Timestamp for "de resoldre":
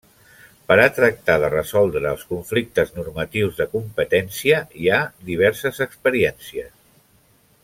1.43-2.13